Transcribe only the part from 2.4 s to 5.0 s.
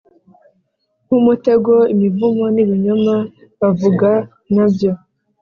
n ibinyoma bavuga na byo